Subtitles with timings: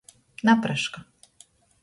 [0.47, 0.99] Napraška.